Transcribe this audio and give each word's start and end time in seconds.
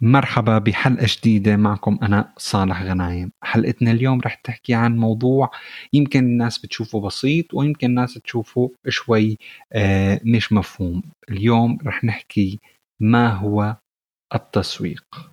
مرحبا 0.00 0.58
بحلقة 0.58 1.06
جديدة 1.08 1.56
معكم 1.56 1.98
أنا 2.02 2.32
صالح 2.36 2.82
غنايم. 2.82 3.32
حلقتنا 3.42 3.90
اليوم 3.90 4.20
رح 4.20 4.34
تحكي 4.34 4.74
عن 4.74 4.96
موضوع 4.96 5.50
يمكن 5.92 6.18
الناس 6.24 6.58
بتشوفه 6.58 7.00
بسيط 7.00 7.54
ويمكن 7.54 7.86
الناس 7.86 8.14
تشوفه 8.14 8.70
شوي 8.88 9.38
آه، 9.72 10.20
مش 10.24 10.52
مفهوم. 10.52 11.02
اليوم 11.30 11.78
رح 11.86 12.04
نحكي 12.04 12.60
ما 13.00 13.28
هو 13.28 13.76
التسويق. 14.34 15.32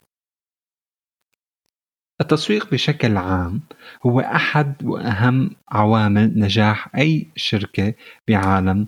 التسويق 2.21 2.71
بشكل 2.71 3.18
عام 3.18 3.61
هو 4.05 4.20
أحد 4.20 4.86
وأهم 4.86 5.52
عوامل 5.70 6.39
نجاح 6.39 6.95
أي 6.95 7.27
شركة 7.36 7.93
بعالم 8.27 8.88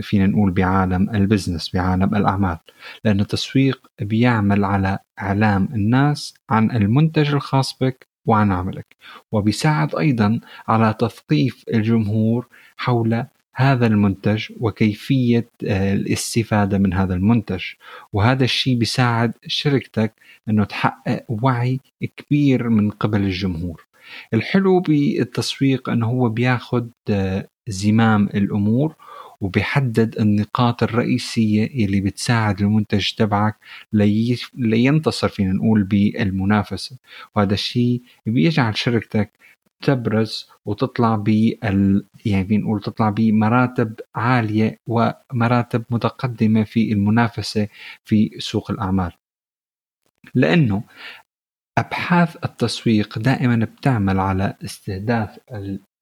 فينا 0.00 0.26
نقول 0.26 0.50
بعالم 0.50 1.10
البزنس 1.10 1.70
بعالم 1.74 2.14
الأعمال. 2.14 2.58
لأن 3.04 3.20
التسويق 3.20 3.90
بيعمل 4.00 4.64
على 4.64 4.98
إعلام 5.20 5.68
الناس 5.74 6.34
عن 6.50 6.70
المنتج 6.70 7.34
الخاص 7.34 7.78
بك 7.80 8.06
وعن 8.26 8.52
عملك 8.52 8.96
وبيساعد 9.32 9.94
أيضا 9.94 10.40
على 10.68 10.94
تثقيف 10.98 11.64
الجمهور 11.74 12.46
حول 12.76 13.24
هذا 13.54 13.86
المنتج 13.86 14.46
وكيفية 14.60 15.48
آه، 15.66 15.92
الاستفادة 15.92 16.78
من 16.78 16.94
هذا 16.94 17.14
المنتج. 17.14 17.62
وهذا 18.12 18.44
الشيء 18.44 18.78
بيساعد 18.78 19.32
شركتك 19.46 20.14
أنه 20.48 20.64
تحقق 20.64 21.24
وعي 21.28 21.80
كبير 22.16 22.68
من 22.68 22.90
قبل 22.90 23.20
الجمهور. 23.20 23.86
الحلو 24.34 24.80
بالتسويق 24.80 25.88
أنه 25.90 26.06
هو 26.06 26.28
بياخد 26.28 26.90
آه، 27.10 27.48
زمام 27.70 28.24
الأمور 28.26 28.94
وبيحدد 29.40 30.18
النقاط 30.20 30.82
الرئيسية 30.82 31.66
اللي 31.86 32.00
بتساعد 32.00 32.60
المنتج 32.62 33.10
تبعك 33.14 33.56
لينتصر 34.54 35.28
فينا 35.28 35.52
نقول 35.52 35.82
بالمنافسة. 35.84 36.96
وهذا 37.36 37.54
الشيء 37.54 38.02
بيجعل 38.26 38.76
شركتك 38.76 39.30
تبرز 39.82 40.48
وتطلع 40.66 41.16
بال 41.16 42.04
يعني 42.26 42.58
نقول 42.58 42.80
تطلع 42.80 43.10
بمراتب 43.10 43.94
عالية 44.14 44.78
ومراتب 44.86 45.84
متقدمة 45.90 46.64
في 46.64 46.92
المنافسة 46.92 47.68
في 48.04 48.30
سوق 48.38 48.70
الأعمال. 48.70 49.12
لأنه 50.34 50.82
أبحاث 51.78 52.36
التسويق 52.44 53.18
دائما 53.18 53.64
بتعمل 53.64 54.20
على 54.20 54.54
استهداف 54.64 55.38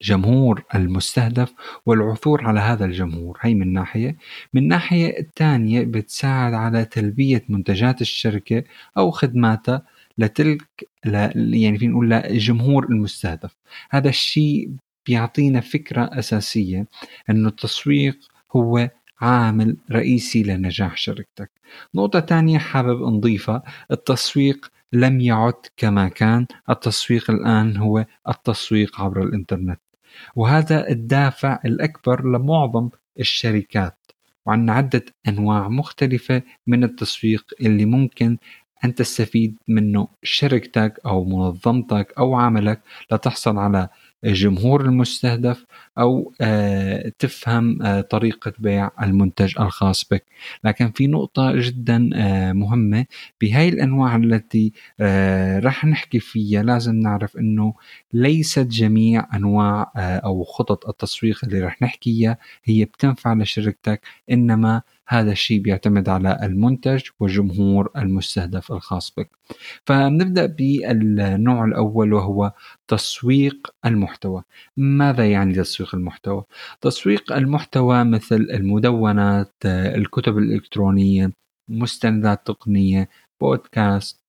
الجمهور 0.03 0.65
المستهدف 0.75 1.53
والعثور 1.87 2.45
على 2.45 2.61
هذا 2.61 2.85
الجمهور. 2.85 3.39
هي 3.41 3.55
من 3.55 3.73
ناحية. 3.73 4.17
من 4.55 4.69
ناحية 4.69 5.19
الثانية 5.19 5.85
بتساعد 5.85 6.55
على 6.55 6.85
تلبية 6.85 7.45
منتجات 7.49 8.01
الشركة 8.01 8.65
أو 8.97 9.11
خدماتها 9.11 9.83
لتلك 10.19 10.89
يعني 11.05 11.79
فينا 11.79 11.93
نقول 11.93 12.11
للجمهور 12.11 12.85
المستهدف. 12.85 13.57
هذا 13.91 14.09
الشيء 14.09 14.71
بيعطينا 15.07 15.61
فكرة 15.61 16.11
أساسية 16.13 16.87
أنه 17.31 17.49
التسويق 17.49 18.19
هو 18.57 18.91
عامل 19.21 19.77
رئيسي 19.93 20.43
لنجاح 20.43 20.97
شركتك. 20.97 21.51
نقطة 21.95 22.21
تانية 22.21 22.59
حابب 22.59 23.03
نضيفها 23.03 23.63
التسويق 23.91 24.71
لم 24.93 25.21
يعد 25.21 25.67
كما 25.77 26.09
كان. 26.09 26.47
التسويق 26.71 27.31
الآن 27.31 27.77
هو 27.77 28.07
التسويق 28.29 29.01
عبر 29.01 29.23
الإنترنت. 29.23 29.81
وهذا 30.37 30.89
الدافع 30.89 31.59
الأكبر 31.65 32.25
لمعظم 32.25 32.89
الشركات. 33.21 33.99
وعندنا 34.47 34.73
عدة 34.73 35.05
أنواع 35.29 35.69
مختلفة 35.69 36.43
من 36.67 36.85
التسويق 36.85 37.45
اللي 37.61 37.85
ممكن 37.85 38.39
أن 38.85 38.95
تستفيد 38.95 39.59
منه 39.69 40.09
شركتك 40.23 41.01
أو 41.07 41.25
منظمتك 41.25 42.15
أو 42.19 42.35
عملك. 42.35 42.83
لتحصل 43.13 43.59
على 43.59 43.89
الجمهور 44.25 44.85
المستهدف 44.85 45.67
أو 45.99 46.33
آه، 46.41 47.13
تفهم 47.19 47.83
آه، 47.83 48.01
طريقة 48.01 48.53
بيع 48.59 48.91
المنتج 49.03 49.55
الخاص 49.61 50.05
بك. 50.11 50.25
لكن 50.65 50.91
في 50.91 51.07
نقطة 51.07 51.53
جدا 51.57 52.11
آه، 52.15 52.53
مهمة. 52.53 53.07
بهاي 53.41 53.69
الأنواع 53.69 54.17
التي 54.17 54.73
رح 55.61 55.85
نحكي 55.85 56.21
فيها 56.21 56.63
لازم 56.63 56.95
نعرف 56.95 57.37
أنه 57.37 57.75
ليست 58.13 58.67
جميع 58.67 59.27
أنواع 59.35 59.93
أو 59.97 60.45
خطط 60.45 60.89
التسويق 60.89 61.45
اللي 61.45 61.61
رح 61.61 61.83
نحكيها 61.83 62.39
هي 62.65 62.85
بتنفع 62.85 63.35
لشركتك 63.35 64.01
إنما 64.31 64.83
هذا 65.09 65.33
الشيء 65.33 65.61
بيعتمد 65.61 66.09
على 66.09 66.39
المنتج 66.43 67.03
والجمهور 67.21 67.91
المستهدف 67.97 68.73
الخاص 68.73 69.15
بك 69.17 69.31
فنبدأ 69.87 70.47
بالنوع 70.47 71.65
الأول 71.65 72.13
وهو 72.13 72.53
تسويق 72.89 73.75
المحتوى 73.87 74.43
ماذا 74.77 75.31
يعني 75.31 75.55
تسويق 75.55 75.95
المحتوى؟ 75.95 76.45
تسويق 76.81 77.33
المحتوى 77.33 78.05
مثل 78.05 78.37
المدونات 78.37 79.55
الكتب 79.65 80.39
الإلكترونية 80.39 81.33
مستندات 81.69 82.47
تقنية 82.47 83.09
بودكاست 83.41 84.28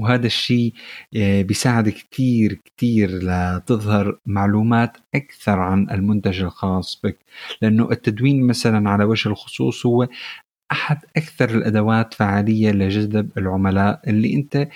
وهذا 0.00 0.26
الشيء 0.26 0.72
آه، 1.16 1.42
بيساعد 1.42 1.88
كتير 1.88 2.54
كتير 2.64 3.10
لتظهر 3.22 4.18
معلومات 4.26 4.96
أكثر 5.14 5.58
عن 5.60 5.90
المنتج 5.90 6.42
الخاص 6.42 7.00
بك. 7.04 7.18
لأنه 7.62 7.90
التدوين 7.92 8.46
مثلا 8.46 8.90
على 8.90 9.04
وجه 9.04 9.28
الخصوص 9.28 9.86
هو 9.86 10.08
أحد 10.72 10.98
أكثر 11.16 11.50
الأدوات 11.50 12.14
فعالية 12.14 12.70
لجذب 12.72 13.30
العملاء 13.38 14.00
اللي 14.10 14.34
أنت 14.34 14.68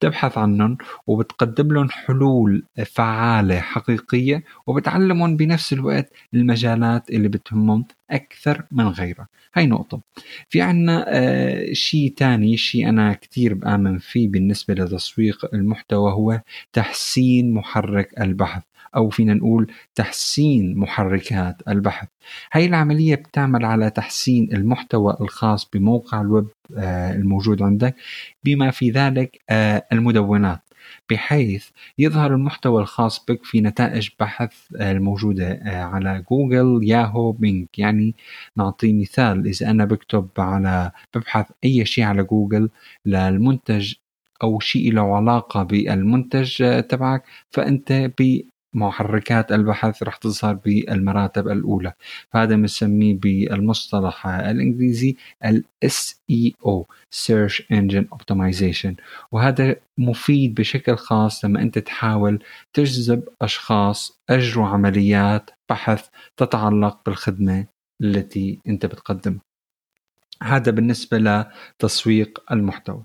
تبحث 0.00 0.38
عنهم 0.38 0.78
وبتقدم 1.06 1.72
لهم 1.72 1.88
حلول 1.90 2.64
فعالة 2.86 3.60
حقيقية 3.60 4.44
وبتعلمهم 4.66 5.36
بنفس 5.36 5.72
الوقت 5.72 6.12
المجالات 6.34 7.10
اللي 7.10 7.28
بتهمهم. 7.28 7.84
أكثر 8.14 8.64
من 8.72 8.88
غيرها 8.88 9.28
هاي 9.54 9.66
نقطة. 9.66 10.00
في 10.48 10.62
عنا 10.62 11.04
آه 11.08 11.72
شيء 11.72 12.14
تاني 12.16 12.56
شيء 12.56 12.88
أنا 12.88 13.12
كتير 13.12 13.54
بآمن 13.54 13.98
فيه 13.98 14.28
بالنسبة 14.28 14.74
لتسويق 14.74 15.54
المحتوى 15.54 16.12
هو 16.12 16.40
تحسين 16.72 17.54
محرك 17.54 18.20
البحث 18.20 18.62
أو 18.96 19.10
فينا 19.10 19.34
نقول 19.34 19.72
تحسين 19.94 20.78
محركات 20.78 21.56
البحث. 21.68 22.08
هاي 22.52 22.66
العملية 22.66 23.14
بتعمل 23.14 23.64
على 23.64 23.90
تحسين 23.90 24.48
المحتوى 24.52 25.16
الخاص 25.20 25.70
بموقع 25.70 26.20
الويب 26.20 26.46
آه، 26.76 27.12
الموجود 27.14 27.62
عندك 27.62 27.94
بما 28.44 28.70
في 28.70 28.90
ذلك 28.90 29.40
آه، 29.50 29.86
المدونات. 29.92 30.60
بحيث 31.10 31.68
يظهر 31.98 32.34
المحتوى 32.34 32.82
الخاص 32.82 33.24
بك 33.28 33.44
في 33.44 33.60
نتائج 33.60 34.08
بحث 34.20 34.52
آه، 34.76 34.92
الموجودة 34.92 35.60
على 35.64 36.24
جوجل 36.30 36.80
ياهو 36.82 37.32
بينج 37.32 37.66
يعني 37.78 38.14
نعطي 38.56 38.92
مثال. 38.92 39.46
إذا 39.46 39.70
أنا 39.70 39.84
بكتب 39.84 40.28
على 40.38 40.90
ببحث 41.14 41.50
أي 41.64 41.84
شيء 41.86 42.04
على 42.04 42.22
جوجل 42.22 42.70
للمنتج 43.06 43.94
أو 44.42 44.60
شيء 44.60 44.92
له 44.92 45.16
علاقة 45.16 45.62
بالمنتج 45.62 46.80
تبعك 46.88 47.24
فأنت 47.50 47.92
محركات 48.74 49.52
البحث 49.52 50.02
رح 50.02 50.16
تظهر 50.16 50.54
بالمراتب 50.54 51.48
الأولى. 51.48 51.92
فهذا 52.30 52.56
بنسميه 52.56 53.14
بالمصطلح 53.14 54.26
الإنجليزي 54.26 55.16
ال 55.44 55.64
SEO 55.84 56.84
Search 57.14 57.62
Engine 57.72 58.06
Optimization. 58.16 58.94
وهذا 59.32 59.76
مفيد 59.98 60.54
بشكل 60.54 60.96
خاص 60.96 61.44
لما 61.44 61.62
أنت 61.62 61.78
تحاول 61.78 62.38
تجذب 62.72 63.28
أشخاص 63.42 64.20
أجروا 64.30 64.66
عمليات 64.66 65.50
بحث 65.68 66.08
تتعلق 66.36 67.00
بالخدمة 67.06 67.66
التي 68.02 68.58
أنت 68.68 68.86
بتقدمها. 68.86 69.40
هذا 70.42 70.70
بالنسبة 70.70 71.18
لتسويق 71.18 72.42
المحتوى. 72.52 73.02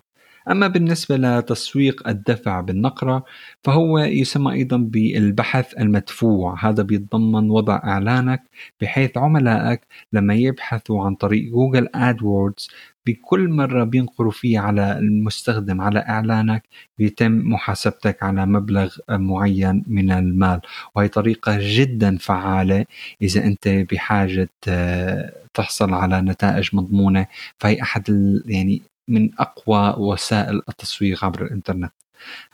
أما 0.50 0.68
بالنسبة 0.68 1.18
لتسويق 1.18 2.08
الدفع 2.08 2.62
بالنقرة 2.62 3.26
فهو 3.64 4.00
يسمى 4.00 4.54
أيضا 4.54 4.78
بالبحث 4.78 5.74
المدفوع. 5.80 6.70
هذا 6.70 6.84
بيتضمن 6.84 7.50
وضع 7.50 7.76
إعلانك 7.84 8.44
بحيث 8.82 9.18
عملائك 9.18 9.82
لما 10.14 10.36
يبحثوا 10.36 11.06
عن 11.06 11.16
طريق 11.16 11.52
جوجل 11.52 11.88
آدوردز 11.96 12.70
بكل 13.06 13.50
مرة 13.50 13.84
بينقروا 13.84 14.32
فيه 14.32 14.60
على 14.60 14.98
المستخدم 15.00 15.82
على 15.82 16.00
إعلانك 16.00 16.64
بيتم 16.98 17.32
محاسبتك 17.32 18.24
على 18.24 18.46
مبلغ 18.46 18.98
معين 19.10 19.84
من 19.88 20.12
المال. 20.12 20.62
وهي 20.96 21.08
طريقة 21.08 21.58
جدا 21.62 22.18
فعالة 22.18 22.86
إذا 23.22 23.44
أنت 23.46 23.68
بحاجة 23.68 24.50
آه، 24.68 25.34
تحصل 25.54 25.94
على 25.94 26.22
نتائج 26.22 26.70
مضمونة. 26.74 27.28
فهي 27.58 27.82
أحد 27.82 28.04
يعني 28.46 28.82
من 29.10 29.30
أقوى 29.40 29.96
وسائل 29.98 30.62
التسويق 30.70 31.26
عبر 31.26 31.46
الإنترنت. 31.46 31.92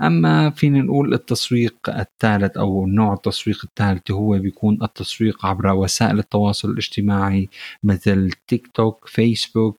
أما 0.01 0.49
فينا 0.49 0.81
نقول 0.81 1.13
التسويق 1.13 1.75
الثالث 1.89 2.57
أو 2.57 2.87
نوع 2.87 3.13
التسويق 3.13 3.61
الثالث 3.63 4.11
هو 4.11 4.39
بيكون 4.39 4.77
التسويق 4.83 5.45
عبر 5.45 5.67
وسائل 5.67 6.19
التواصل 6.19 6.69
الاجتماعي 6.71 7.49
مثل 7.83 8.31
تيك 8.47 8.67
توك 8.67 9.07
فيسبوك 9.07 9.77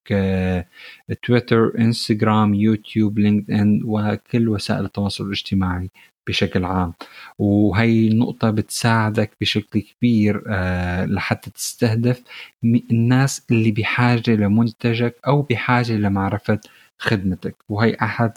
تويتر 1.23 1.73
انستغرام 1.79 2.55
يوتيوب 2.55 3.19
لينكد 3.19 3.51
ان 3.51 3.81
وكل 3.85 4.49
وسائل 4.49 4.85
التواصل 4.85 5.25
الاجتماعي. 5.27 5.91
بشكل 6.29 6.65
عام. 6.65 6.93
وهي 7.39 8.09
النقطة 8.09 8.51
بتساعدك 8.51 9.31
بشكل 9.41 9.81
كبير 9.81 10.43
آه، 10.49 11.05
لحتى 11.05 11.51
تستهدف 11.51 12.23
الناس 12.65 13.47
اللي 13.51 13.71
بحاجة 13.71 14.31
لمنتجك 14.31 15.17
أو 15.27 15.43
بحاجة 15.43 15.93
لمعرفة 15.93 16.61
خدمتك. 16.99 17.57
وهي 17.69 17.97
أحد 18.03 18.33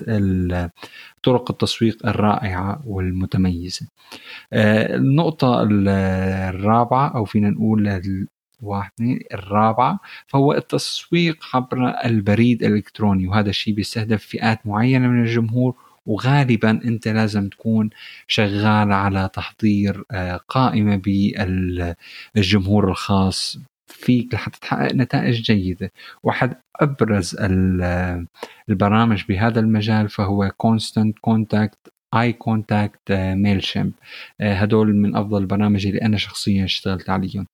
طرق 1.23 1.51
التسويق 1.51 2.07
الرائعة 2.07 2.81
والمتميزة. 2.85 3.87
آه، 4.53 4.95
النقطة 4.95 5.67
الرابعة 6.49 7.07
أو 7.15 7.25
فينا 7.25 7.49
نقول 7.49 8.27
واحد 8.61 8.91
الرابعة 9.33 9.99
فهو 10.27 10.53
التسويق 10.53 11.37
عبر 11.53 11.89
البريد 12.05 12.63
الإلكتروني. 12.63 13.27
وهذا 13.27 13.49
الشيء 13.49 13.73
بيستهدف 13.73 14.25
فئات 14.25 14.67
معينة 14.67 15.07
من 15.07 15.21
الجمهور 15.21 15.75
وغالبا 16.09 16.71
أنت 16.71 17.07
لازم 17.07 17.49
تكون 17.49 17.89
شغال 18.27 18.91
على 18.93 19.29
تحضير 19.33 20.03
آه، 20.11 20.37
قائمة 20.37 20.95
بالجمهور 22.35 22.89
الخاص. 22.89 23.57
فيك 23.87 24.33
لحتى 24.33 24.59
تحقق 24.59 24.93
نتائج 24.93 25.41
جيدة. 25.41 25.91
واحد 26.23 26.57
أبرز 26.81 27.37
البرامج 28.69 29.23
بهذا 29.29 29.59
المجال 29.59 30.09
فهو 30.09 30.51
Constant 30.57 31.19
Contact 31.19 31.77
iContact 32.13 33.11
Mailchimp 33.11 33.91
هدول 34.41 34.95
من 34.95 35.15
أفضل 35.15 35.41
البرامج 35.41 35.87
اللي 35.87 36.01
أنا 36.01 36.17
شخصيا 36.17 36.65
اشتغلت 36.65 37.09
عليهم. 37.09 37.47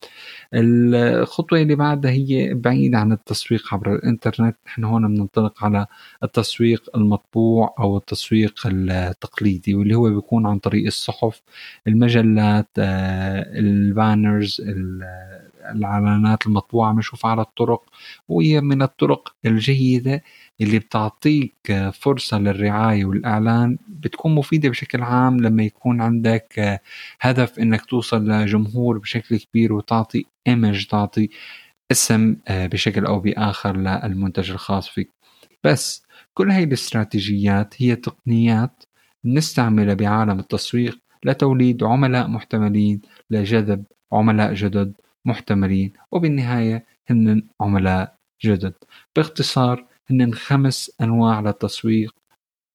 الخطوة 0.53 1.61
اللي 1.61 1.75
بعدها 1.75 2.11
هي 2.11 2.53
بعيد 2.53 2.95
عن 2.95 3.11
التسويق 3.11 3.73
عبر 3.73 3.95
الإنترنت. 3.95 4.55
نحن 4.67 4.83
هون 4.83 5.15
بننطلق 5.15 5.63
على 5.63 5.85
التسويق 6.23 6.89
المطبوع 6.95 7.75
أو 7.79 7.97
التسويق 7.97 8.53
التقليدي 8.65 9.75
واللي 9.75 9.95
هو 9.95 10.09
بيكون 10.09 10.47
عن 10.47 10.59
طريق 10.59 10.85
الصحف 10.85 11.41
المجلات 11.87 12.69
آه، 12.77 13.59
البانرز 13.59 14.61
الإعلانات 15.71 16.47
المطبوعة 16.47 16.93
بنشوفها 16.93 17.31
على 17.31 17.41
الطرق 17.41 17.83
وهي 18.29 18.61
من 18.61 18.81
الطرق 18.81 19.35
الجيدة 19.45 20.23
اللي 20.61 20.79
بتعطيك 20.79 21.89
فرصة 21.93 22.39
للرعاية 22.39 23.05
والإعلان 23.05 23.77
بتكون 23.87 24.35
مفيدة 24.35 24.69
بشكل 24.69 25.01
عام 25.01 25.41
لما 25.41 25.63
يكون 25.63 26.01
عندك 26.01 26.79
هدف 27.21 27.59
إنك 27.59 27.85
توصل 27.85 28.27
لجمهور 28.31 28.97
بشكل 28.97 29.37
كبير 29.37 29.73
وتعطي 29.73 30.25
إيمج 30.47 30.85
تعطي 30.85 31.29
اسم 31.91 32.35
بشكل 32.49 33.05
أو 33.05 33.19
بآخر 33.19 33.77
للمنتج 33.77 34.51
الخاص 34.51 34.89
فيك. 34.89 35.09
بس 35.63 36.03
كل 36.33 36.51
هاي 36.51 36.63
الاستراتيجيات 36.63 37.73
هي 37.77 37.95
تقنيات 37.95 38.83
نستعملها 39.25 39.93
بعالم 39.93 40.39
التسويق 40.39 40.99
لتوليد 41.25 41.83
عملاء 41.83 42.27
محتملين 42.27 43.01
لجذب 43.29 43.83
عملاء 44.11 44.53
جدد 44.53 44.93
محتملين 45.25 45.93
وبالنهاية 46.11 46.85
هن 47.09 47.43
عملاء 47.61 48.15
جدد. 48.45 48.73
باختصار 49.15 49.85
هن 50.09 50.33
خمس 50.33 50.91
أنواع 51.01 51.39
للتسويق 51.39 52.15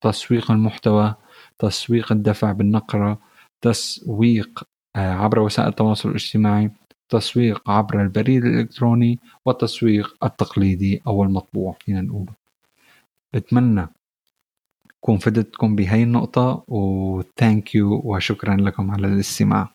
تسويق 0.05 0.50
المحتوى 0.50 1.15
تسويق 1.59 2.12
الدفع 2.12 2.53
بالنقرة 2.53 3.19
تسويق 3.65 4.62
آه، 4.97 5.12
عبر 5.12 5.38
وسائل 5.38 5.69
التواصل 5.69 6.09
الاجتماعي 6.09 6.71
تسويق 7.09 7.71
عبر 7.71 8.03
البريد 8.03 8.44
الإلكتروني 8.44 9.19
والتسويق 9.47 10.25
التقليدي 10.25 11.03
أو 11.06 11.25
المطبوع 11.25 11.77
فينا 11.81 12.00
نقوله 12.00 12.32
بتمنى 13.35 13.88
كون 15.00 15.19
فدتكم 15.19 15.76
بهي 15.76 16.03
النقطة 16.03 16.65
وثانك 16.69 17.75
يو 17.75 18.03
وشكرا 18.05 18.56
لكم 18.56 18.91
على 18.91 19.06
الاستماع. 19.06 19.75